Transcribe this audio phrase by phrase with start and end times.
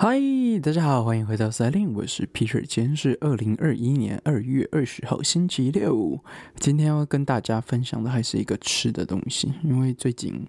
[0.00, 0.16] 嗨，
[0.62, 6.20] 大家好，欢迎回到赛令，我是 Peter，今天是二零二一年二月二十号星期六，
[6.60, 10.46] 今天要跟大家分享的还是一个吃的东西，因为最近。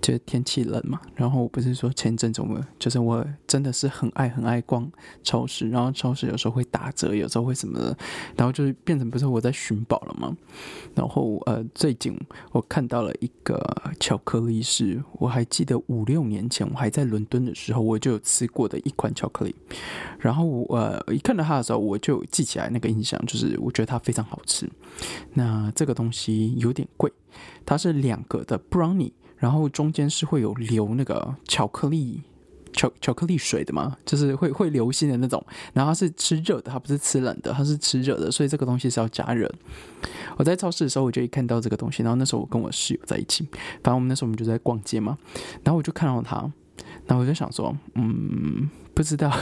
[0.00, 4.90] 就是天气冷嘛，然后我不是说前阵子我就是我真的是很爱很爱逛
[5.22, 7.96] 超市，然后超市有时候会打折，有时候会什么的，
[8.36, 10.36] 然后就是变成不是我在寻宝了吗？
[10.94, 12.16] 然后呃，最近
[12.52, 13.60] 我看到了一个
[13.98, 19.54] 巧克力，是我还记得五六年前我还在伦敦的时候，我就有吃过的一款巧克力。
[20.20, 24.70] 然后我呃一看到它的时候，我就记起来那个印象，就是我觉得它非常好吃。
[25.34, 27.12] 那这个东西有点贵，
[27.66, 29.10] 它是两个的 brownie。
[29.38, 32.22] 然后中间是会有流那个巧克力
[32.72, 35.44] 巧巧克力水的嘛，就是会会流心的那种。
[35.72, 39.50] 然后它是吃热的，它不是吃冷的，它是吃热的，所以这个东西是要加热。
[40.36, 43.46] 我在超市的时候，我就一看到这个东西，然后那时候我跟我室友在一起，
[43.82, 45.16] 反正我们那时候我们就在逛街嘛，
[45.64, 46.36] 然后我就看到它，
[47.06, 49.32] 然后我就想说，嗯，不知道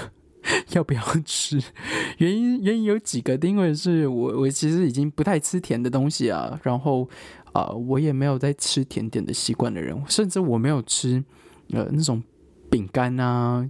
[0.75, 1.62] 要不要吃。
[2.19, 7.09] 原因原因有几个，因为是我我其实已经不太吃甜的东西啊，然后。
[7.52, 11.24] 啊，我也没有在吃甜点的习惯的人，甚至我没有吃
[11.71, 12.23] 呃那种
[12.68, 13.66] 饼干啊、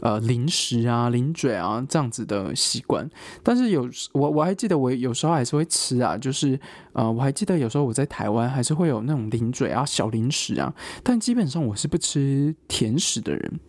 [0.00, 3.08] 呃零食啊、零嘴啊这样子的习惯。
[3.44, 6.58] 但是有我我还记得我有时候还是会吃啊，就是
[6.94, 10.74] 呃我还记得有时候我在台湾还是会有那种零嘴啊、小零食啊。
[11.04, 13.60] 但基本上我是不吃甜食的人，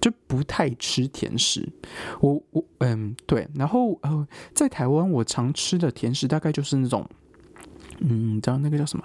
[0.00, 1.68] 就不太吃甜食。
[2.20, 7.08] 我我嗯对，然后呃在台湾我常吃的甜食大概就是那种。
[8.00, 9.04] 嗯，你知道那个叫什么？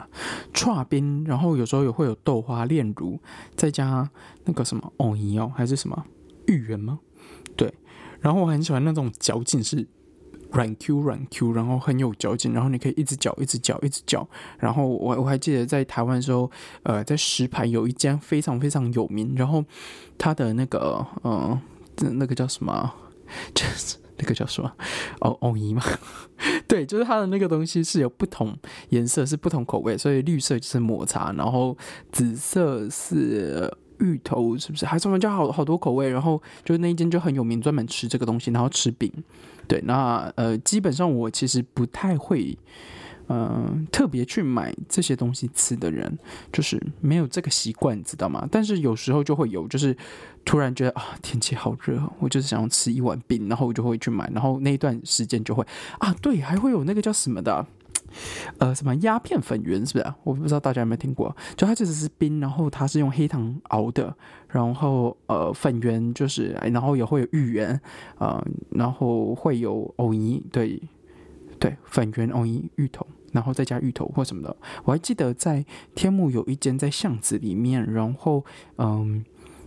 [0.54, 3.20] 串冰，然后有时候也会有豆花、炼乳，
[3.56, 4.08] 再加
[4.44, 6.06] 那个什么藕泥哦，还是什么
[6.46, 7.00] 芋圆吗？
[7.56, 7.74] 对，
[8.20, 9.88] 然后我很喜欢那种嚼劲是
[10.54, 14.28] 软 Q 软 Q，然后很有嚼劲，然后你可以一直嚼、一直嚼、一直嚼。
[14.58, 16.50] 然后我我还记得在台湾的时候，
[16.84, 19.64] 呃，在石牌有一间非常非常有名，然后
[20.18, 21.60] 它的那个呃，
[21.98, 22.94] 那个叫什么？
[23.54, 23.98] 就是。
[24.16, 24.72] 那个叫什么？
[25.22, 25.82] 哦，藕泥吗？
[26.68, 28.56] 对，就是它的那个东西是有不同
[28.90, 31.76] 颜色，是不同口味，所以绿色就是抹茶，然后
[32.12, 34.86] 紫色是芋头，是不是？
[34.86, 39.12] 还什么叫好好多口味，然后就是那一间就很有名，专门吃这个东西，然后吃饼。
[39.68, 42.56] 对，那呃，基本上我其实不太会。
[43.30, 46.20] 嗯，特别去买这些东西吃的人，
[46.52, 48.46] 就是没有这个习惯，知道吗？
[48.52, 49.96] 但是有时候就会有，就是
[50.44, 55.66] 突然觉得啊，天气好热，我就是想要吃一碗冰，然后我就会去买，然后那一段时间就会
[56.00, 57.66] 啊，对，还会有那个叫什么的，
[58.58, 60.14] 呃，什么鸦片粉圆，是不是？
[60.24, 64.16] 我不知道大家有没有听过，就它其实是冰，然后它是用黑糖熬的，
[64.50, 67.80] 然后呃，粉圆就是，然后也会有芋圆，
[68.18, 70.82] 呃，然后会有藕泥，对。
[71.60, 74.54] 对，粉圆藕泥芋头，然后再加芋头或什么的。
[74.84, 78.44] 我还记得在天幕有一间在巷子里面，然后
[78.78, 79.24] 嗯，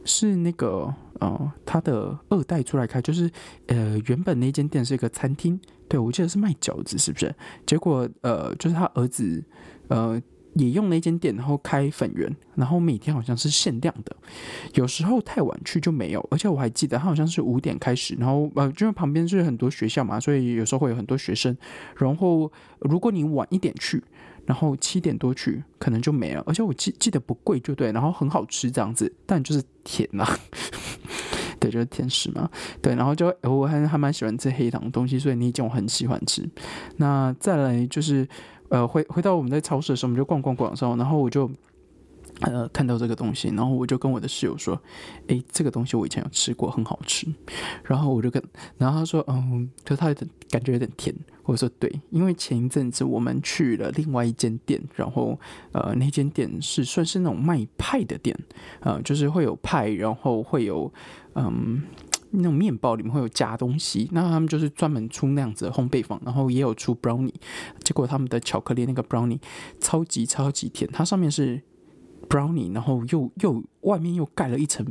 [0.07, 3.31] 是那个呃，他的二代出来开，就是
[3.67, 7.35] 呃，原本那间店是一个餐厅，对我记得是卖饺子，是不是？
[7.67, 9.45] 结果呃，就是他儿子
[9.89, 10.23] 呃。
[10.59, 14.17] 也用那间店，然后开粉圆，然后每天好像是限量的，
[14.75, 16.27] 有时候太晚去就没有。
[16.31, 21.55] 而且我还记得，它好像是五点开始，然后呃，因为旁边是很多学校嘛，所以有时候会有很多学生。
[21.99, 22.51] 然后
[22.81, 24.03] 如果你晚一点去，
[24.47, 26.43] 然后七点多去，可能就没了。
[26.47, 30.25] 而且我记记得不贵就对，然后很好吃这样子，但就是甜呐，
[31.61, 32.49] 对，就是甜食嘛，
[32.81, 32.95] 对。
[32.95, 36.49] 然后就我还还蛮喜欢吃黑糖的东西，所以那一间我很喜欢吃。
[36.97, 38.27] 那再来就是。
[38.69, 41.51] 呃，回回到我们在超市的时候，我们就逛逛逛的时候，然后我就
[42.41, 44.81] 呃看到这个东西，然后我就跟我的室友说
[45.29, 47.27] ：“诶，这个东西我以前有吃过，很好吃。”
[47.85, 48.43] 然后我就跟，
[48.77, 55.39] 然后他说：“嗯，就他有点感觉有点甜。”我说：“对，因为前一阵子我们去了另外一间店，然后
[55.73, 58.37] 呃那间店是算是那种卖派的店，
[58.81, 60.93] 呃，就是会有派，然后会有
[61.35, 61.83] 嗯。”
[62.37, 67.35] 那种面包里面会有加东西，那他们就是专门出那样子的烘焙坊，然后也有出 brownie，
[67.83, 69.41] 结果他们的巧克力那个 brownie
[69.81, 71.63] 超级超级甜，它上面是
[72.29, 73.63] brownie，然后又又。
[73.87, 74.85] 外面又盖了一层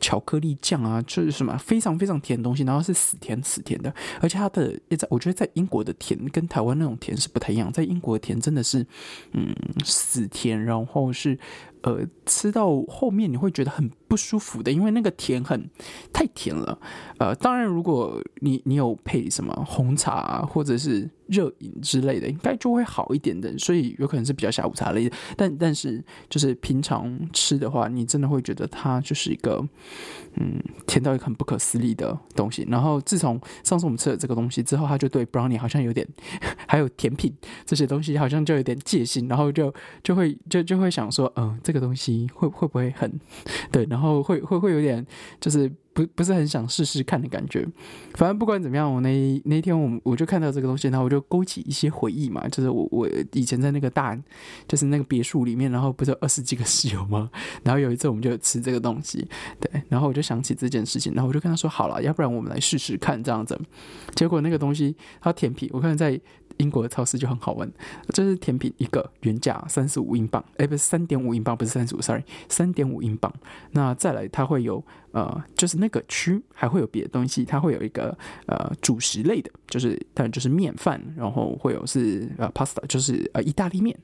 [0.00, 8.86] 巧克力酱啊，就是什么非常非常甜的东西，然后是死甜死甜的，而且它的在我觉得在英国的甜跟台湾那种甜是不太一样，在英国的甜真的是
[9.32, 11.38] 嗯死甜，然后是
[11.80, 15.68] 呃吃到后面你会觉得很不舒服的，因为那个甜很
[16.12, 16.78] 太甜了。
[17.18, 25.16] 呃，当然如果你你有配什么红茶或者是热饮之类的，应该就会好一点的，所以有可能是比较下午茶类的。
[25.36, 28.25] 但但是就是平常吃的话，你真的。
[28.26, 29.66] 会觉得它就是一个，
[30.34, 32.66] 嗯，甜到一个很不可思议的东西。
[32.70, 36.06] 然后自从上次我们吃了这个东西之后，他就对 brownie 好像有点，
[36.66, 37.32] 还有甜品
[37.64, 43.20] 这些东西好像就有点戒心，然后就就会就就会想说，嗯，这个东西会会不会很
[43.70, 43.86] 对？
[43.90, 45.04] 然后会会会有点
[45.40, 47.66] 就是不不是很想试试看的感觉。
[48.16, 52.46] 反正不管怎么样，我那那天我我就看到这个东西，然后我就勾起一些回忆嘛。
[52.48, 54.14] 就是我我以前在那个大
[54.68, 57.30] 就是那个别墅里面，然后不是二十几个室友吗？
[57.64, 59.26] 然后有一次我们就吃这个东西，
[59.58, 63.58] 对，然后我就想起这件事情，然后我就跟他说好了，要不然我们来试试看这样子。
[64.14, 66.20] 结果那个东西它甜品，我看在。
[66.58, 67.70] 英国的超市就很好闻，
[68.08, 73.30] 这是甜品一个原价三十五英镑，哎，不是三点五英镑，不是三十五，sorry，三点五英镑。
[73.72, 74.82] 那再来，它会有
[75.16, 78.14] 呃，就是那个区还会有别的东西，它会有一个
[78.44, 83.96] 呃主食类的，就是当然就是面饭，然后会有是呃 pasta，就是呃意大利面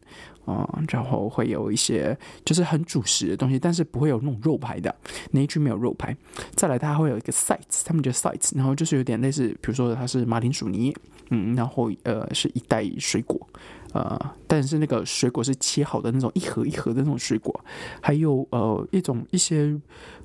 [0.46, 2.16] 啊，然后会有一些
[2.46, 4.94] 就是很主食的东西，但是不会有那种肉排的，
[5.32, 6.16] 那一区没有肉排。
[6.54, 10.94] 再来，它会有一个 sides，他们叫 sides，然后就是有点类似，比如说它是马铃薯泥。
[11.34, 13.48] 嗯，然后呃是一袋水果，
[13.94, 17.64] 呃，但是那个水果是切好的那种一盒一盒的那种水果，
[18.02, 19.74] 还有呃一种一些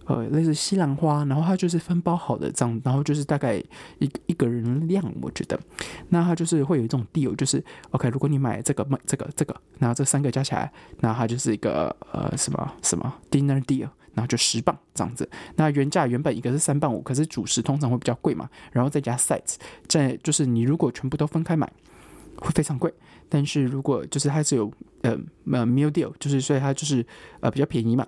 [0.07, 3.56] 呃类似西兰花，然后它就是分包好的这样，然后就是大概
[4.00, 5.59] 一一个人量，我觉得，
[6.09, 10.71] 那它就是会有一种 deal，就是 OK，如果你买这个买这个这个，然后这三个加起来，
[11.01, 13.89] 那它就是一个呃什么什么 dinner deal。
[14.13, 19.57] 然后就十磅这样子，那原价原本一个是三磅五，可是主食通常会比较贵嘛，然后再加 sides，
[19.88, 21.71] 在就是你如果全部都分开买，
[22.38, 22.92] 会非常贵。
[23.30, 24.74] 但是如果就是它是有
[25.04, 25.12] 呃
[25.51, 27.06] 呃 meal deal，就是所以它就是
[27.42, 28.07] 呃比较便宜嘛。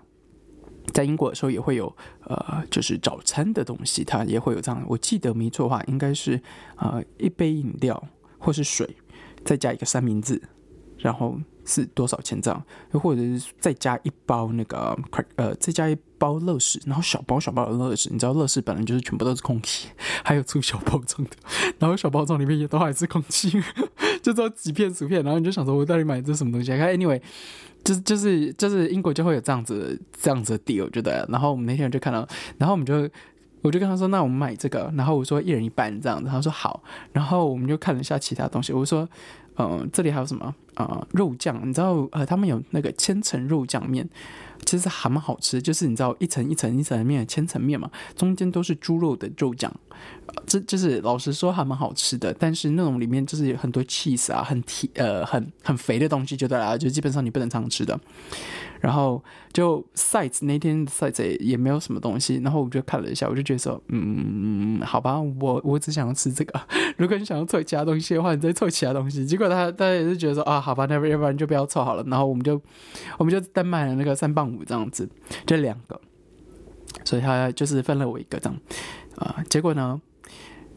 [0.94, 4.84] 在英国的时候也会有呃就是早餐的东西，它也会有这样。
[4.88, 6.42] 我记得没错的话，应该是
[6.78, 8.08] 呃一杯饮料
[8.38, 8.98] 或是水，
[9.44, 10.42] 再加一个三明治，
[10.98, 11.40] 然后。
[11.66, 12.66] 是多少钱这样？
[12.94, 14.98] 又或者是再加一包那个
[15.36, 19.90] 呃，再加一包乐事，然后小包小包的乐事，你知道乐事本来就是全部都是空气，
[20.24, 21.32] 还有出小包装的，
[21.78, 23.52] 然后小包装里面也都还是空气，
[24.32, 26.76] 就这几片薯片，然后你就想说，我到底买这什么东西？
[26.78, 27.20] 看，anyway，
[27.84, 31.26] 就是就是就是英国就会有这样子这样子的 deal，我觉得。
[31.30, 32.28] 然后我们那天就看到，
[32.58, 33.10] 然后我们就
[33.62, 39.08] 我就跟他说，那我们买这个，然后我说一人一半这样子，他说好，然后我们就看了一下其他东西，我说。
[39.62, 40.56] 嗯，这里还有什么
[40.86, 41.08] 啊？
[41.12, 44.08] 肉酱，你知道呃，他们有那个千层肉酱面，
[44.66, 45.62] 其实还蛮好吃。
[45.62, 49.74] 就是你知道一层一层一层的面，千层面嘛，中间都是猪肉的肉酱，
[50.46, 52.34] 这就是老实说还蛮好吃的。
[52.34, 58.00] 但是那种里面就是有很多 cheese 啊，很甜呃很很肥的东西就对了，就基本上你不能常吃的。
[58.80, 59.22] 然后
[59.52, 66.62] 就 size 那天 size 也没有什么东西，然后我就看了一下，我就觉得说，嗯，好吧，我我只想要吃这个。
[66.96, 69.26] 如果你想要凑其他东西的话，你再凑其他东西。
[69.26, 72.04] 结果他大家也是觉得说，啊，好吧，那要不然就不要凑好了。
[72.04, 72.62] 然后我们就
[73.18, 75.10] 我们就单买了那个三磅五这样子，
[75.48, 76.00] 这两个，
[77.04, 78.60] 所以他就是分了我一个这样
[79.16, 79.44] 啊。
[79.50, 80.00] 结果呢，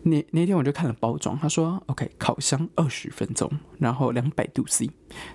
[0.04, 4.88] 那那天我就看了包装，他说 OK，烤箱二十分钟，然后两百度 C。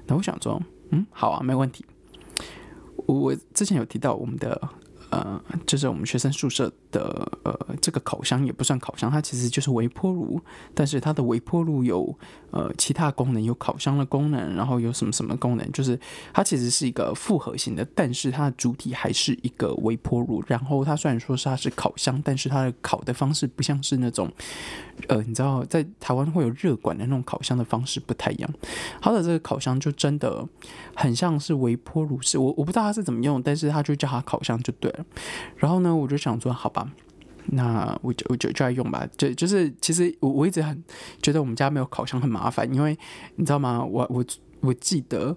[0.07, 1.85] 那我想说，嗯，好啊，没问题。
[3.05, 4.59] 我之前有提到我们的
[5.09, 10.41] 呃，就是我们学生宿舍的呃，这个烤箱也不算烤箱，它其实就是微波炉，
[10.73, 12.13] 但是它的微波炉有
[12.51, 15.99] 呃其他功能，有烤箱的功能，然后有什么什么功能，就是
[16.33, 20.43] 它其实是一个复合型的，但是它的主体还是一个微波炉。
[20.47, 24.31] 然后它虽然说是它是烤箱，但是它的烤的方式不像是那种。
[25.09, 28.49] 呃，你知道在台湾会有热管的那种烤箱的方式不太一样，
[28.99, 30.43] 它的这个烤箱就真的
[30.95, 34.91] 很像是微波炉式，我我不知道它是怎么用，但是它就叫它烤箱就对
[35.55, 36.89] 然后呢，我就想说，好吧，
[37.45, 39.07] 那我就我就就来用吧。
[39.17, 40.83] 就就是其实我我一直很
[41.21, 42.97] 觉得我们家没有烤箱很麻烦，因为
[43.35, 43.83] 你知道吗？
[43.83, 44.25] 我我
[44.61, 45.35] 我记得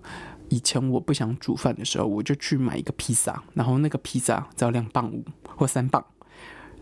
[0.48, 5.24] 以前我不想煮饭的时候，我就去买一个披萨，然后那个披萨只要两磅五
[5.56, 6.04] 或三磅。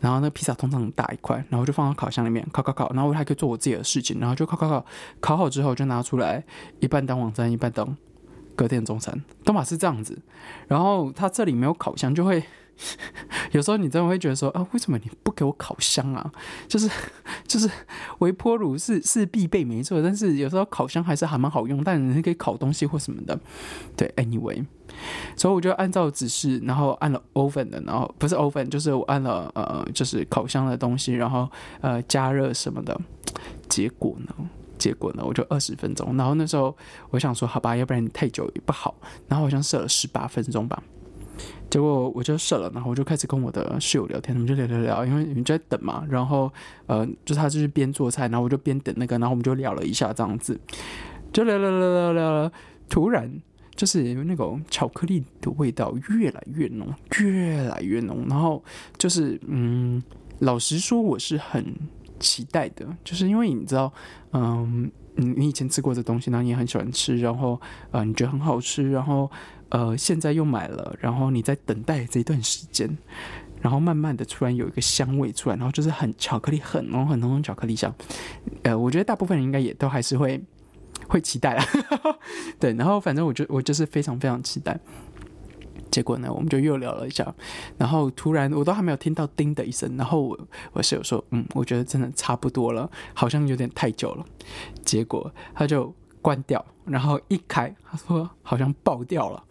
[0.01, 4.87] 然后那个披萨通常很大一块，然后就放到烤箱里面烤烤烤，然后我还可以做我自己的事情，然后就烤烤烤，
[5.19, 6.45] 烤好之后就拿出来，
[6.79, 7.97] 一半当晚餐，一半当
[8.55, 10.17] 隔天中餐，都嘛是这样子。
[10.69, 12.45] 然后它这里没有烤箱，就会。
[13.53, 16.31] 有时候你真的会觉得说啊，为什么你不给我烤箱啊？
[16.69, 16.89] 就是
[17.47, 17.69] 就是
[18.21, 23.39] 微波炉是是必备没错，但是有时候烤箱还是还蛮好用，但你可以烤东西或什么的。
[23.97, 24.65] 对，anyway，
[25.37, 32.99] 所以我就按照指示，然后按了 oven 的，然后不是 oven，就是我按了呃，就是烤箱的东西，然后呃加热什么的。
[33.69, 34.35] 结果呢？
[34.79, 35.23] 结果呢？
[35.27, 36.75] 我就二十分钟，然后那时候
[37.11, 38.95] 我想说，好吧，要不然太久也不好，
[39.29, 40.83] 然后好像设了十八分钟吧。
[41.71, 46.05] 结果我就射了，然后我就开始跟我的室友聊天，我们就聊聊聊，因为你们在等嘛。
[46.09, 46.51] 然后
[46.87, 50.59] 呃，就他就是边做菜，然后我就边等那个，然后我们就聊了一下这样子，
[51.33, 52.53] 就聊聊聊聊聊聊。
[52.89, 53.31] 突然
[53.77, 56.89] 就是那种巧克力的味道越来越浓，
[57.21, 58.25] 越来越浓。
[58.29, 58.65] 然后
[58.97, 60.03] 就是嗯，
[60.39, 61.75] 老实说我是很
[62.19, 63.93] 期待的，就是因为你知道，
[64.33, 67.61] 嗯，你你以前吃过这东西，然后你也很喜欢吃，然后
[67.91, 69.31] 呃，你觉得很好吃，然后。
[69.71, 72.89] 呃，现在又买了，然后你在等待这一段时间，
[73.61, 77.95] 然后慢慢的突然有一个香味出来，然后就是很巧克力很浓很浓的巧克力香。
[78.63, 80.43] 呃，我觉得大部分人应该也都还是会
[81.07, 81.65] 会期待啊，
[82.59, 82.73] 对。
[82.73, 84.81] 然后反正我就我就是非常非常期待。
[85.91, 87.35] 结果呢，我们就又聊了一下，
[87.77, 90.39] 然后突然我都还没有听到“叮”的一声，然后我
[90.73, 94.25] 我室友说：“嗯，我觉得真的差不多了，好像有点太久了。”
[94.85, 99.43] 结果他就关掉，然后一开，他说：“好像爆掉了。”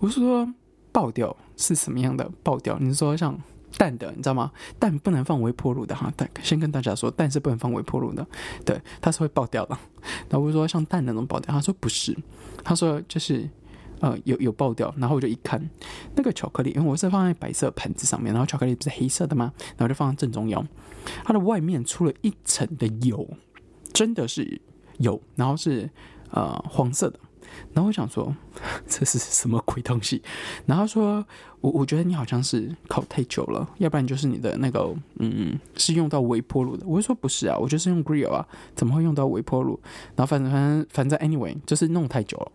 [0.00, 0.46] 我说
[0.92, 2.78] ：“爆掉是什么样的爆掉？
[2.78, 3.38] 你说像
[3.78, 4.52] 蛋的，你知道吗？
[4.78, 6.12] 蛋不能放微波炉的哈。
[6.16, 8.26] 蛋先跟大家说，蛋是不能放微波炉的，
[8.64, 9.76] 对，它是会爆掉的。
[10.28, 12.16] 然后我说像蛋那种爆掉，他说不是，
[12.62, 13.48] 他说就是。
[14.00, 15.70] 呃，有有爆掉，然后我就一看，
[16.14, 19.52] 那个巧克力，因为我是放在白色盘子上面，然后巧克力不是黑色的吗？
[19.76, 20.66] 然后就放在正中央，
[21.24, 23.26] 它的外面出了一层的油，
[23.92, 24.60] 真的是
[24.98, 25.88] 油，然后是
[26.30, 27.18] 呃黄色的，
[27.72, 28.34] 然后我想说
[28.86, 30.22] 这是什么鬼东西？
[30.66, 31.24] 然后说
[31.62, 36.86] 我我觉得你好像是烤太久了，要不然就是你的那个嗯是用到微波炉的。
[36.86, 39.80] 我就说不是啊，我就是用 grill 啊，怎么会用到微波炉？
[40.14, 42.52] 然后反正反正反正 anyway 就是弄太久了。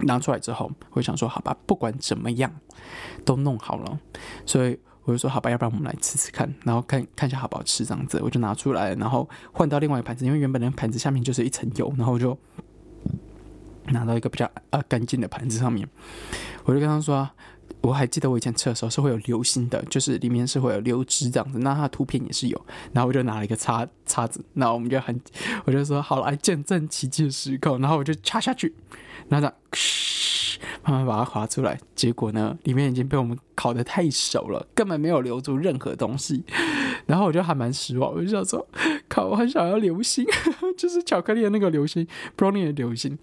[0.00, 2.52] 拿出来之后，我想说，好吧，不管怎么样，
[3.24, 3.98] 都弄好了，
[4.44, 12.36] 所以我就说，好吧，要不然我们来吃吃看，然后看看一下好不好吃这样子，我就拿出来，然后换到另外一个盘子，因为原本那个盘子下面就是一层油，然后我就
[13.86, 15.88] 拿到一个比较呃干净的盘子上面，
[16.64, 17.28] 我就跟他说，
[17.80, 25.20] 我还记得我以前吃的时候是会有流心的，就是里面是会有流汁这样子，那它的图片也是有，然后我就拿了一个叉叉子，那我们就很，
[25.64, 28.74] 我就说好了，见证奇迹的时刻，然后我就插下去。
[29.28, 36.44] 然后嘘，慢慢把它划出来，结果呢，里面已经被我们烤得太熟了，根本没有留住任何东西。
[37.06, 38.66] 然后我就还蛮失望，我就想说，
[39.08, 40.26] 烤我很想要流心，
[40.76, 43.16] 就是巧克力的那个流心，brownie 的流心。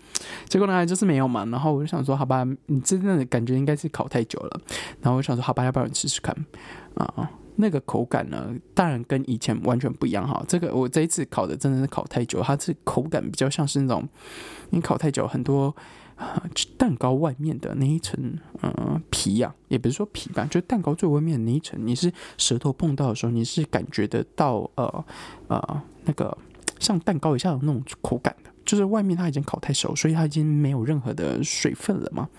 [0.47, 1.45] 结果呢，就是没有嘛。
[1.45, 4.61] 然后我就想说，好吧，你真的感觉应该是烤太久了。
[5.01, 6.33] 然后我想说，好吧，要不要你试试看
[6.95, 7.29] 啊？
[7.55, 10.43] 那个口感呢，当然跟以前完全不一样哈。
[10.47, 14.07] 这个我这一次烤的真的是烤太久，它是口感比较像是那种，
[14.71, 15.75] 你烤太久，很多
[16.77, 25.05] 蛋糕外面的那一层嗯皮呀，也不是说皮吧，就蛋糕最外面的那一层，你是舌头碰到的时候，你是感觉得到呃
[25.47, 26.37] 呃那个
[26.79, 32.29] 像蛋糕一下的那种口感的，就是外面它已经烤太熟，所以它已经没有任何的水分了嘛。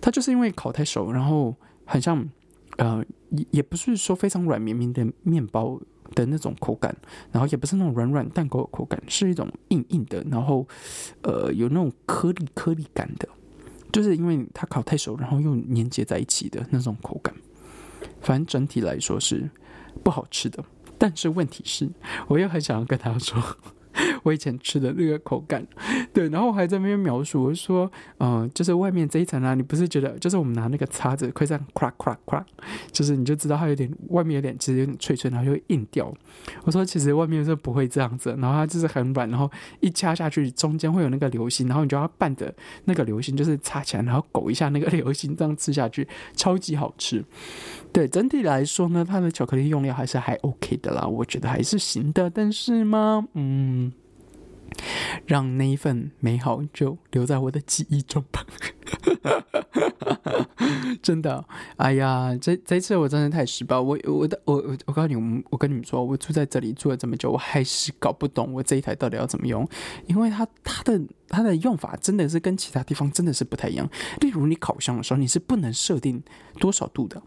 [0.00, 2.28] 它就是因为烤太熟，然后很像。
[2.76, 5.78] 呃，也也不是说非常软绵绵的面包
[6.14, 6.94] 的那种口感，
[7.32, 10.66] 然后也不是那种软软蛋糕的口感，是一种硬硬的，然后
[11.22, 13.28] 呃有那种颗粒颗粒感的，
[13.92, 17.34] 就是因为它烤太熟，然后又粘结在一起的那种口感。
[18.20, 19.48] 反正整体来说是
[20.02, 20.64] 不好吃的，
[20.98, 21.88] 但是问题是，
[22.28, 23.42] 我又很想要跟他说。
[24.22, 25.66] 我以前吃的那个口感，
[26.12, 32.44] 对，然后还在那边描述，我说，嗯，就是外面这一层啊，你不是觉得，就是我们拿那个叉子，会这样 crack crack crack，
[32.92, 36.12] 就是你就知道它有点外面有点，其实有点脆脆，然后就会硬掉。
[36.64, 39.50] 我说其实外面是不会这样子，然后它就是很软，然后
[39.80, 42.52] 一掐下去，中间会有那个流心，然后你就要拌着
[42.84, 47.24] 那个流心，就是插起来，然后勾一下那个 流心，这样吃下去超级好吃。
[47.92, 53.92] 对，整体来说呢，它的巧克力用料还是还 OK 的啦，我觉得还是行的，但是吗，嗯。
[55.26, 58.44] 让那一份美好就留在我的记忆中吧。
[61.02, 61.44] 真的，
[61.76, 63.78] 哎呀，这这次我真的太失败。
[63.78, 69.66] 我我的我我我告诉你，我我跟你们说，我住在这里住了这么久，我还是搞不懂我这一台到底要怎么用，
[70.06, 73.88] 因为它它的它的用法真的是跟其他地方真的是不太一样。
[74.20, 76.22] 例如你烤箱的时候，你是不能设定
[76.58, 77.22] 多少度的。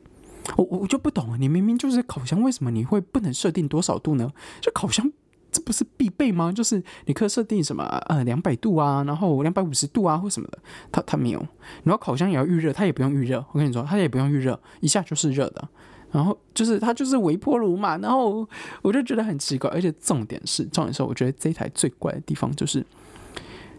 [0.58, 4.32] 我我就不懂，你明明就是烤箱，为什么你会不能设定多少度呢？
[4.62, 5.12] 就烤箱。
[5.53, 6.51] 这不是必备吗？
[6.51, 10.57] 就是你可以设定什么呃两百度啊，然后两百五十度啊或什么的，
[10.91, 11.39] 它它没有。
[11.83, 13.45] 然后烤箱也要预热，它也不用预热。
[13.51, 15.65] 我跟你说，它也不用预热，一下就是热的。
[16.12, 17.98] 然后就是它就是微波炉嘛。
[18.00, 18.45] 然后
[18.81, 22.86] 我就觉得很奇怪，而且重点是重点是，我觉得这一台最怪的地方就是，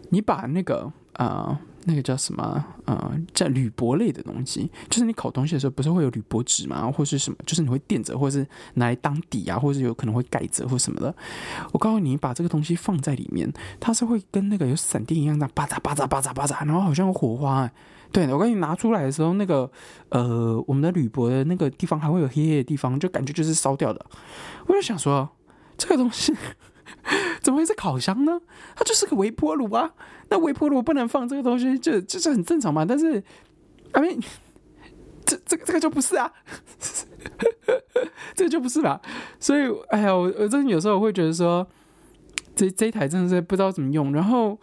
[0.09, 1.59] 你把那个啊。
[1.85, 2.65] 那个叫什么？
[2.85, 6.91] 呃，叫铝箔类的东西，就是你烤东西的时候，不是会有铝箔纸吗？
[6.91, 7.37] 或是什么？
[7.45, 11.15] 就是你会垫着，或者是拿来当底啊，或者有可能会盖着或什么的。
[11.71, 17.69] 我告诉你，把这个东西放在里面，它是会跟那个有闪电一样的，叭嚓叭嚓叭嚓叭嚓，然后好像有火花。
[18.11, 19.69] 对，我跟你拿出来的时候，那个
[20.09, 24.05] 呃，我们的铝箔的那个地方还会有黑黑的地方，就感觉就是烧掉的。
[24.67, 25.29] 我就想说，
[25.77, 26.33] 这个东西。
[27.45, 28.41] 怎么会是烤箱呢？
[28.75, 29.93] 它就是个微波炉啊！
[30.29, 32.83] 那微波炉不能放这个东西，就就是很正常嘛。
[32.83, 33.23] 但是，
[33.91, 34.19] 阿明，
[35.23, 36.33] 这这个这个就不是啊，
[38.33, 38.99] 这个就不是啦。
[39.39, 41.67] 所以，哎呀，我我真的有时候会觉得说，
[42.55, 44.11] 这这一台真的是不知道怎么用。
[44.11, 44.59] 然后，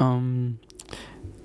[0.00, 0.58] 嗯，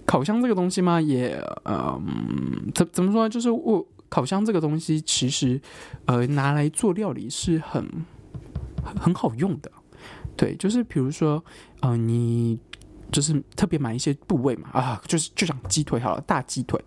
[0.05, 3.29] 烤箱这个东西嘛，也嗯，怎怎么说？
[3.29, 5.62] 就是我烤箱这个东西其实，
[6.03, 7.89] 呃，拿来做料理是很
[9.00, 9.71] 很好用的。
[10.41, 11.43] 对，就是比如说，
[11.81, 12.57] 呃，你
[13.12, 16.83] 就是特别买一些部位嘛，啊，就是就像鸡腿好了，大鸡腿，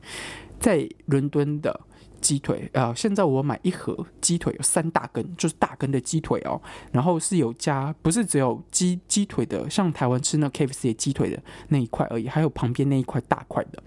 [0.59, 1.81] 在伦敦的
[2.21, 13.81] 鸡腿啊，现在我买一盒鸡腿有三大根，就是大根的鸡腿哦，然后是有加，不是只有鸡鸡腿的，像台湾吃那 K F C 的鸡腿的那一块而已，还有旁边那一块大块的，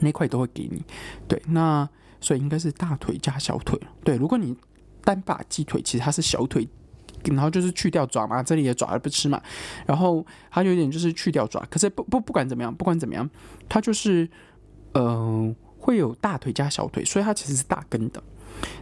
[0.00, 0.82] 那块都会给你。
[1.28, 1.86] 对，那
[2.18, 3.78] 所以应该是大腿加小腿。
[4.02, 4.56] 对，如果你
[5.02, 6.66] 单把鸡腿，其实它是小腿。
[7.32, 9.40] 然后就是去掉爪嘛，这里的爪而不吃嘛，
[9.86, 13.28] 然后还有一点就是去掉爪，可是不不不管怎么样，不管怎么样，
[13.68, 14.28] 它就是
[14.92, 18.22] 呃会有大腿加小腿，所以它其实是大根的。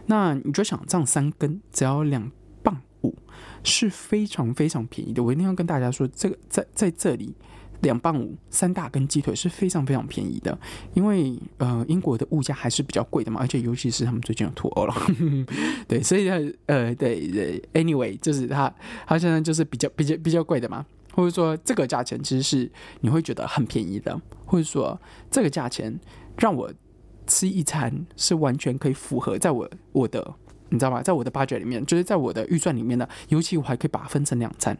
[0.05, 2.31] 那你就想这样三根只要两
[2.61, 3.15] 磅五，
[3.63, 5.23] 是非常非常便宜的。
[5.23, 7.35] 我一定要跟大家说，这个在在这里。
[7.83, 10.57] 两磅五，三大根鸡腿是非常非常便宜的，
[10.95, 14.95] 因为呃英国的物价还是比较贵的嘛，而且尤其是他们最近有脱欧了，
[15.87, 16.27] 对，所以
[16.65, 18.73] 呃对对，anyway 就是它
[19.05, 22.71] 它现在就是比较比较比较贵的嘛，或者说这个价钱其实是
[23.01, 24.99] 你会觉得很便宜的，或者说
[25.29, 25.93] 这个价钱
[26.37, 26.71] 让我
[27.27, 30.33] 吃一餐是完全可以符合在我我的
[30.69, 31.01] 你知道吗？
[31.03, 34.77] 在我的 budget 里面，就是在我的预算里面的，尤其我还可以把它分成两餐，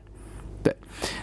[0.64, 0.74] 对，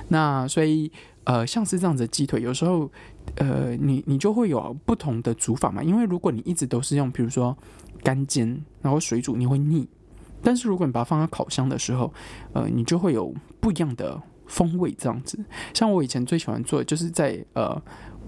[0.09, 0.93] 那所以。
[1.31, 2.91] 呃，像是这样子鸡腿，有时候，
[3.37, 5.81] 呃，你你就会有不同的煮法嘛。
[5.81, 7.57] 因为如果你一直都是用，比如说
[8.03, 9.89] 干煎，然后水煮，你会腻。
[10.43, 12.13] 但是如果你把它放在烤箱的时候，
[12.53, 14.91] 呃，你就会有不一样的风味。
[14.99, 15.39] 这样子，
[15.73, 17.81] 像我以前最喜欢做，的，就是在呃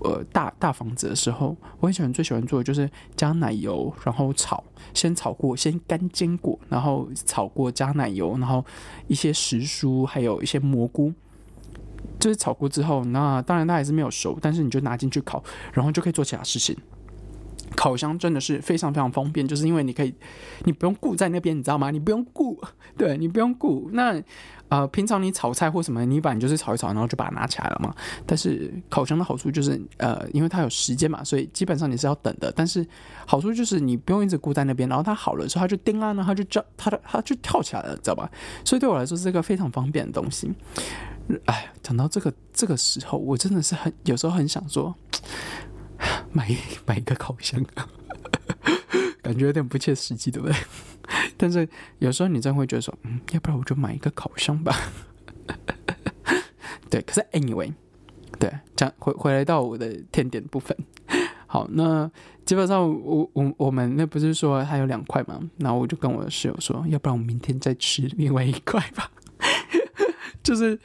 [0.04, 4.62] 呃大大房子的时候，我很喜欢最喜欢做的就是加奶油，然后炒，
[4.94, 8.64] 先炒过，先干煎过，然后炒过加奶油，然后
[9.08, 11.12] 一些时蔬，还有一些蘑菇。
[12.22, 16.76] 就是炒过之后，那当然它还是没有熟，但是你就拿进去烤，然后就可以做其他事情。
[17.74, 20.14] 烤箱真的是非常非常方便，就是因为你可以，
[20.64, 21.90] 你不用顾在那边，你知道吗？
[21.90, 22.62] 你不用顾，
[22.96, 23.88] 对你不用顾。
[23.92, 24.22] 那
[24.68, 27.92] 呃，平常你炒菜或什么，你把你就是炒一炒，然后就把它拿起来了嘛。
[28.26, 32.52] 但是烤箱的好处就是，呃，因为它有时间嘛，所以基本上你是要等的。
[32.54, 32.86] 但是
[33.26, 38.30] 好处就是你不用一直顾在那边，然后它好了之后，它就叮啊，然后它就叫它的，它就跳起来了，知道吧？
[38.64, 40.52] 所以对我来说是一个非常方便的东西。
[41.46, 44.94] 哎，讲到这个这个时候，我真的是很有时候很想说，
[46.32, 46.48] 买
[46.86, 47.64] 买一个烤箱，
[49.22, 50.56] 感觉有点不切实际，对不对？
[51.36, 51.68] 但是
[51.98, 54.74] 有时候你真会觉得说，嗯，要不然我就买一个烤箱吧。
[56.90, 57.72] 对，可是 anyway，
[58.38, 60.76] 对，讲回回来到我的甜点部分。
[61.46, 62.10] 好，那
[62.44, 65.40] 基本上我我我们那不是说还有两块吗？
[65.58, 69.10] 然后我就跟我的室友说，要不然我明天再吃另外一块吧。
[70.42, 70.78] 就是。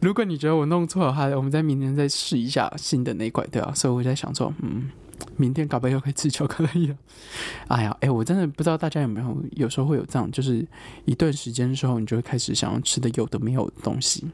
[0.00, 4.90] 如果你觉得我弄错的话，我们在明天再试一下新的那一块，对啊，所以我在想说，嗯，
[5.36, 6.96] 明天搞不又可以吃巧克力了。
[7.68, 10.66] 哎呀， 哎，我真的不知道大家有没有，有时候会有这样，就是
[11.04, 14.26] 一段时间之后，你就会开始想要吃的有的没有的东西。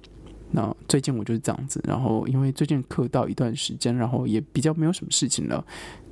[0.52, 5.62] 那最近我就是这样子，然后因为最近课到一段时间，然后也比较没有什么事情了，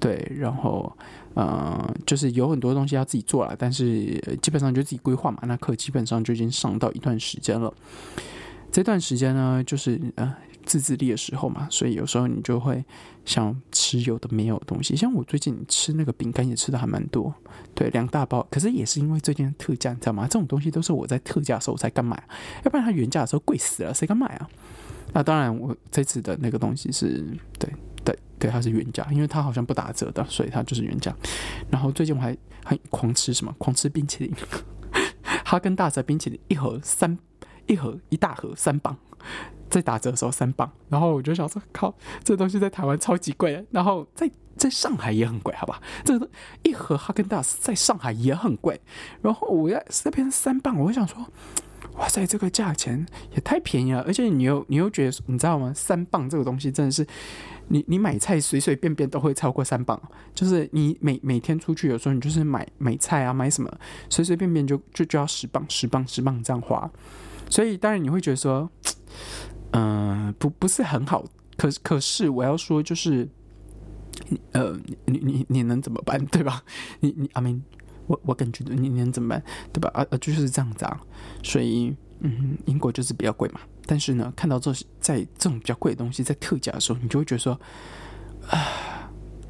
[0.00, 0.92] 对，然后
[1.34, 7.72] 呃，就是有很多东西要自己做了，但是基本上就自己规划嘛，那课基本上就已经上到一段时间了。
[8.74, 10.34] 这段时间呢，就是呃
[10.66, 12.84] 自制力的时候嘛，所以有时候你就会
[13.24, 14.96] 想吃有的没有的东西。
[14.96, 17.32] 像我最近吃那个饼干也吃的还蛮多，
[17.72, 18.44] 对，两大包。
[18.50, 20.24] 可是也是因为最近特价，你知道吗？
[20.24, 22.20] 这种东西都是我在特价的时候才敢买，
[22.64, 24.48] 要不然它原价的时候贵死了，谁敢买啊？
[25.12, 27.24] 那当然，我这次的那个东西是
[27.60, 27.72] 对
[28.04, 31.14] 对对，它是原价，因为它好像不打折的，所以它就是原价。
[31.70, 33.54] 然后最近我还还狂吃什么？
[33.56, 34.34] 狂吃冰淇淋，
[35.44, 37.16] 哈根达斯冰淇淋一盒三。
[37.66, 38.96] 一盒一大盒三磅，
[39.70, 45.80] 在打折的时候三磅，然后我就想说，靠，这东西在台湾超级贵，然后在在上海也很贵，好吧？
[46.04, 46.18] 这
[46.62, 48.80] 一盒哈根达斯在上海也很贵，
[49.22, 51.26] 然后我要这边三磅，我就想说，
[51.96, 55.72] 哇塞，这个价钱也太便宜了，而且你又你又觉得，你知道吗？
[55.74, 57.06] 三磅这个东西真的是，
[57.68, 60.00] 你你买菜随随便便都会超过三磅，
[60.34, 63.72] 就是你每每天出去有时候你就是买买菜啊，买什么
[64.08, 66.88] 随随便便就就就要十磅十磅十磅这样花。
[67.50, 68.70] 所以当然你会觉得说，
[69.72, 71.24] 嗯， 不不是很好，
[71.56, 73.28] 可可是我要说就是，
[74.52, 74.76] 呃，
[75.06, 76.62] 你你 你能怎么办，对吧？
[77.00, 77.62] 你你阿明，
[78.06, 79.90] 我我感觉你能怎么办，对吧？
[79.94, 81.00] 啊啊，就是这样子啊。
[81.42, 83.60] 所以嗯，英国就是比较贵嘛。
[83.86, 87.52] 但是呢，看到这在这种比较贵的东西在特价的时候，你就会觉得说，
[88.48, 89.03] 啊，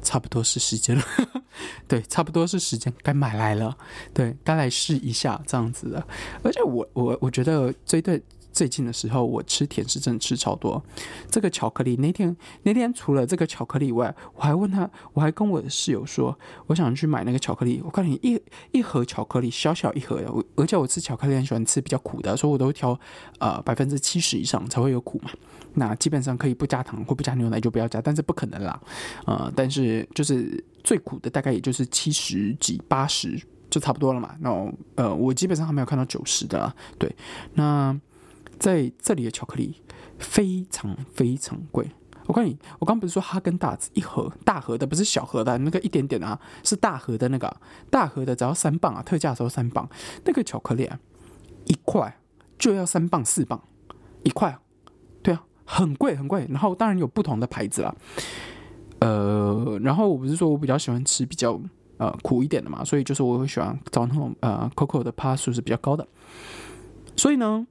[0.05, 1.03] 差不多是时间了。
[1.87, 3.75] 对，差不多是时间该买来了。
[4.13, 6.07] 对，该来试一下这样子的。
[6.43, 8.21] 而且我我我觉得这对
[8.55, 10.81] 最近的时候，我吃甜食真的吃超多。
[11.29, 16.35] 这个巧克力那天那天除了这个巧克力以外，我还问他，我还跟我的室友说，
[16.67, 17.81] 我想去买那个巧克力。
[17.83, 18.41] 我告诉你，一
[18.71, 22.97] 一盒巧克力小小一盒的，而且我吃巧克力很喜欢吃比较苦的，所以我都会挑
[23.39, 25.29] 呃百分之七十以上才会有苦嘛。
[25.73, 28.81] 那基本上可以不加糖或不加牛奶就不要加，但是不可能啦。
[29.25, 33.37] 呃，但是就是最苦的大概也就是七十几八十。
[33.67, 37.13] 就差不多了嘛，那呃，我基本上还没有看到九十的，对。
[37.55, 37.93] 那
[38.59, 39.81] 在这里的巧克力
[40.17, 41.89] 非常非常贵。
[42.27, 47.55] 我告诉你，我刚不是说哈根达斯一盒大盒的，不是小盒的那个一点点啊，是大盒的那个
[47.89, 49.87] 大盒的，只要三磅啊，特价的时候三磅。
[50.23, 50.99] 那个巧克力啊，
[51.65, 52.17] 一块
[52.57, 53.61] 就要三磅四磅，
[54.23, 54.57] 一块，
[55.21, 56.47] 对啊，很贵很贵。
[56.49, 57.95] 然后当然有不同的牌子啦，
[58.99, 61.59] 呃，然后我不是说我比较喜欢吃比较。
[61.97, 66.05] 呃，苦一点的嘛，所以就是我会喜欢找那种呃，Coco 的趴数是比较高的，
[67.15, 67.65] 所以呢，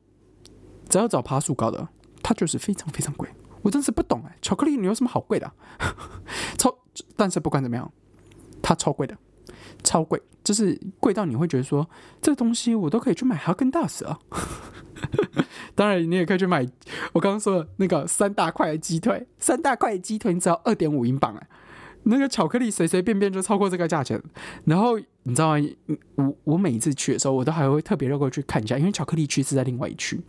[0.89, 1.89] 只要找爬树高的，
[2.23, 3.29] 它就是非常非常贵。
[3.63, 5.51] 我真是不懂哎，巧克力你有什么好贵的？
[6.59, 6.77] 超，
[7.17, 7.91] 但是不管怎么样，
[8.61, 9.17] 它超贵的，
[9.83, 11.89] 超贵，就是贵到你会觉得说，
[12.21, 14.19] 这个东西我都可以去买哈根达斯啊。
[15.75, 16.67] 当然，你也可以去买
[17.13, 21.49] 我刚刚说的那个三大块的鸡腿，三大块的鸡腿你只要二点五英镑哎。
[22.05, 24.23] 那个巧克力随随便便就超过这个价钱，
[24.67, 25.67] 然后你知道吗？
[26.17, 30.21] 我我每一次去的时候，我都还会特别绕过去看一下，因为巧克力区是在另外一区，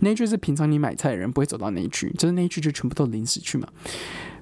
[0.00, 3.68] 那一区是平常你买菜的人不会走到那一区，就是那一区就全部都零食区嘛。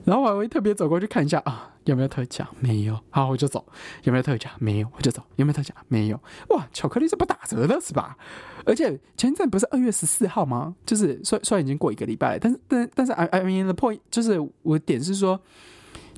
[0.05, 2.49] 然后我还会特别走过去看一下啊，有没有特价？
[2.61, 3.67] 没有，好我就走。
[4.05, 4.51] 有没有特价？
[4.59, 5.23] 没有，我就走。
[5.35, 5.75] 有没有特价？
[5.89, 6.21] 没有。
[6.51, 8.17] 哇，巧克力是不打折的是吧？
[8.65, 10.77] 而且前一阵不是二月十四号吗？
[10.87, 15.41] 就是虽虽然已经过一个礼拜，但是但但是 I I mean the point 就是我点是说。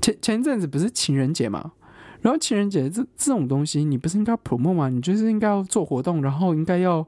[0.01, 1.72] 前前一阵子不是情人节嘛，
[2.20, 4.88] 然后情人节这这种东西，你不是应该 promo 吗？
[4.88, 7.05] 你就是应该要做活动，然后应该要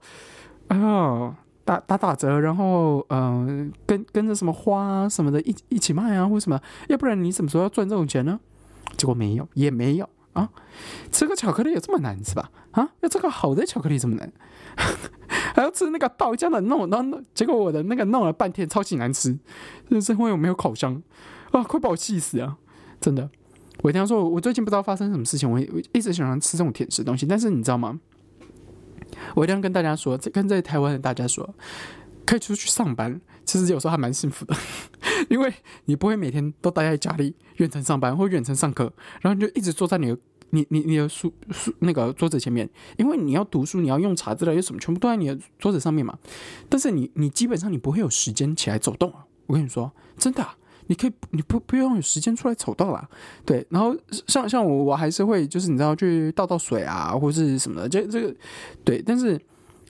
[0.66, 1.38] 啊
[1.70, 8.40] 打打打折，然后嗯跟跟着什么花啊什么的一一起卖啊，或者什么，要不然你什么时候要赚这种钱呢？
[8.96, 10.50] 结果没有，也没有啊，
[11.12, 12.50] 吃个巧克力有这么难是吧？
[12.72, 14.32] 啊，要这个好的巧克力这么难，
[15.54, 19.38] 还要吃那个爆浆的弄，然后结果我的那个弄了半天超级难吃，
[19.88, 21.00] 就是因为我没有烤箱
[21.52, 22.56] 啊，快把我气死啊！
[23.00, 23.30] 真的，
[23.82, 27.26] 我一定要说，我最近不知道发生什么事情，我我一直喜欢吃这种甜食东西。
[27.26, 28.00] 但是你知道吗？
[29.34, 31.54] 我一定要跟大家说，跟在台湾的大家说，
[32.26, 34.56] 可以出去上班，其实有时候还蛮幸福的，
[35.28, 35.52] 因为
[35.86, 40.18] 你不会每天都待在家里远程上班或远程上课，然后你就一直坐在你的
[40.50, 46.18] 你你你的书书那个桌子前面，因为你要读书，你要用查资料，有什么全部都在你的桌子上面嘛。
[46.68, 49.26] 但是你你基本上你不会有时间起来走动啊！
[49.46, 50.46] 我跟你说，真的。
[50.90, 53.08] 你可以，你不不用有时间出来走道啦，
[53.46, 53.64] 对。
[53.70, 58.34] 然后像像我，我还是会，就是你知道去倒倒水啊，或者是什么的，这这个
[58.82, 59.00] 对。
[59.00, 59.40] 但是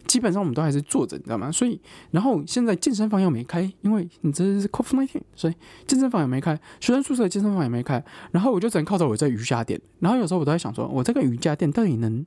[0.06, 1.50] 基本上我们都还是坐着，你知道吗？
[1.50, 5.54] 所以，然后现在健身房又没开，因为你这是 COVID nineteen，所以
[5.86, 8.04] 健身房也没开，学生宿舍健身房也没开。
[8.30, 9.80] 然后我就只能靠着我这瑜伽垫。
[10.00, 12.26] 然后有时候我都在想说，我这个瑜伽垫到底能，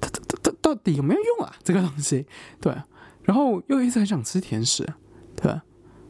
[0.00, 1.54] 它它它它到底有没有用啊？
[1.62, 2.26] 这个东西，
[2.60, 2.74] 对。
[3.22, 4.84] 然后又一直很想吃甜食，
[5.36, 5.62] 对吧。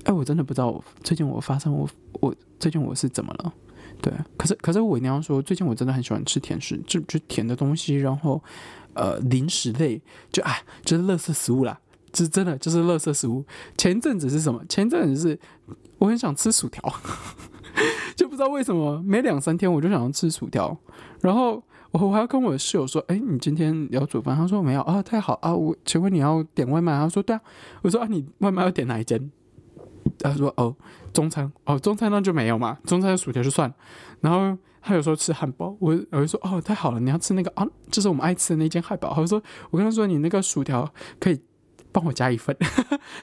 [0.05, 1.89] 哎，我真的不知道最近我发生我
[2.21, 3.53] 我最近我是怎么了？
[4.03, 8.43] 对，可是可是我一定要说，最近我真的很喜欢吃甜食，就就甜的东西，然后
[8.95, 10.01] 呃零食类，
[10.33, 11.79] 就哎就是垃圾食物啦，
[12.15, 13.45] 是真的就是垃圾食物。
[13.77, 14.65] 前阵子是什么？
[14.69, 15.39] 前阵子是
[15.99, 16.83] 我很想吃薯条，
[18.17, 20.75] 就不知道为什么每两三天我就想要吃薯条，
[21.21, 24.35] 然后我我还要跟我的室友说，哎，你今天要煮饭？
[24.35, 26.93] 他说没有啊，太好啊，我请问你要点外卖？
[26.93, 27.43] 他说对啊，
[27.83, 29.31] 我说啊，你外卖要点哪一间？
[30.19, 30.75] 他说：“哦，
[31.13, 33.73] 中餐哦，中餐那就没有嘛，中餐的薯条就算。
[34.21, 39.13] 然后他有时候吃汉堡，我我就说哦，太好了，你要吃那个啊，就是我们爱吃的那间汉堡。
[39.15, 41.41] 他说我跟他说，你那个薯条可以
[41.93, 42.57] 帮我加一份，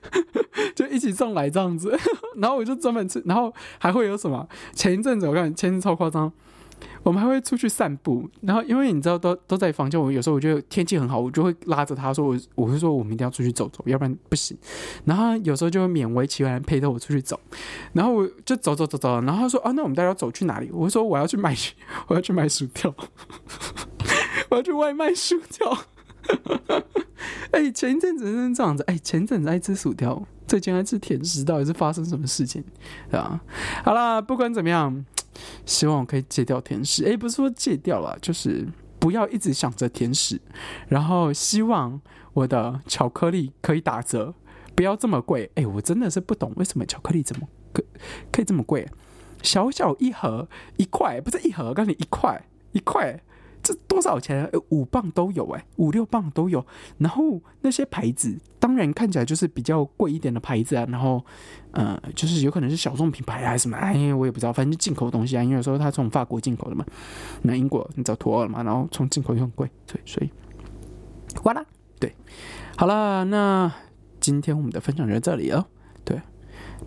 [0.75, 1.97] 就一起送来这样子。
[2.35, 4.47] 然后我就专门吃，然后还会有什么？
[4.73, 6.31] 前一阵子我看前阵超夸张。”
[7.03, 14.57] 我们还会出去散步，然后因为你知道都都在房间，我有时候我觉得天气很好，我就会拉着他说我我会说我们一定要出去走走，要不然不行。
[15.05, 17.39] 然后有时候就会勉为其难陪着我出去走，
[17.93, 20.69] 然后我就走走走走，然后他说啊，那我们大家要走去哪里？
[20.71, 21.55] 我说我要去买
[22.07, 22.93] 我要去买薯条，
[24.49, 25.77] 我要去外卖薯条。
[27.51, 32.61] 哎，前一阵子是这样子，哎，前一阵子爱吃薯条，最近爱吃甜食，到底是发生什么事情？
[33.09, 33.39] 对吧？
[33.85, 35.05] 好啦，不管怎么样。
[35.65, 38.67] 希望我可以戒掉甜食，诶，不是说戒掉了，就是
[38.99, 40.39] 不要一直想着甜食。
[40.87, 41.99] 然后希望
[42.33, 44.33] 我的巧克力可以打折，
[44.75, 45.49] 不要这么贵。
[45.55, 47.83] 诶，我真的是不懂为什么巧克力怎么可
[48.31, 48.87] 可以这么贵？
[49.43, 53.21] 小小一盒一块，不是一盒，告诉你一块一块，
[53.67, 54.45] 这多少钱？
[54.53, 56.65] 呃，五磅都有哎，五六磅都有。
[56.99, 60.85] 然后那些牌子，当然看起来就是比较贵一点的牌子啊。
[60.87, 61.21] 然后，
[61.71, 64.53] 呃，就是有可能是小众品牌还是什么，哎，我也不知道。
[64.53, 66.85] 反正进口东西啊，因为有时候它从法国进口的嘛。
[67.41, 68.63] 那英国你知道脱了嘛？
[68.63, 70.31] 然后从进口又很贵，对，所以，
[71.41, 71.65] 哗啦，
[71.99, 72.15] 对，
[72.77, 73.69] 好了，那
[74.21, 75.65] 今天我们的分享就到这里哦。
[76.05, 76.21] 对，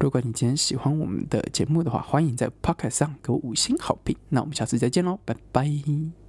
[0.01, 4.17] 如果你今天喜欢我们的节目的话，欢迎在 Podcast 上给我五星好评。
[4.31, 6.20] 那我们下次再见喽，拜拜。